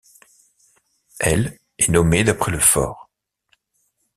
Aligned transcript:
L' 1.19 1.59
est 1.77 1.89
nommée 1.89 2.23
d'après 2.23 2.49
le 2.51 2.57
fort. 2.59 3.07